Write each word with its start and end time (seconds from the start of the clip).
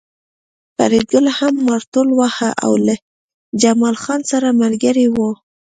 فریدګل 0.75 1.25
هم 1.37 1.53
مارتول 1.67 2.07
واهه 2.19 2.49
او 2.65 2.73
له 2.85 2.95
جمال 3.61 3.95
خان 4.03 4.21
سره 4.31 4.47
ملګری 4.61 5.07
و 5.11 5.17